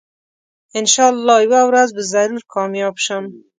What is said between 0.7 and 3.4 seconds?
انشاالله یوه ورځ به ضرور کامیاب شم